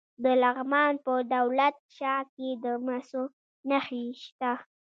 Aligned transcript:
د 0.23 0.25
لغمان 0.43 0.93
په 1.05 1.13
دولت 1.35 1.75
شاه 1.97 2.21
کې 2.35 2.49
د 2.63 2.65
مسو 2.85 3.23
نښې 3.69 4.03
شته. 4.23 4.53